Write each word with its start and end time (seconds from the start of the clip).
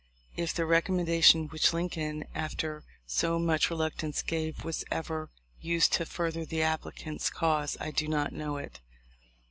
If 0.35 0.51
the 0.55 0.65
recommendation 0.65 1.45
which 1.49 1.73
Lincoln, 1.73 2.23
after 2.33 2.83
so 3.05 3.37
much 3.37 3.69
reluctance, 3.69 4.23
gave 4.23 4.63
was 4.63 4.83
ever 4.89 5.29
used 5.59 5.93
to 5.93 6.07
further 6.07 6.43
the 6.43 6.63
applicant's 6.63 7.29
cause 7.29 7.77
I 7.79 7.91
do 7.91 8.07
not 8.07 8.33
know 8.33 8.57
it. 8.57 8.79